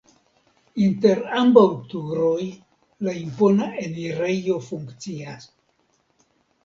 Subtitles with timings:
[0.85, 2.47] Inter ambaŭ turoj
[3.09, 5.51] la impona enirejo funkcias.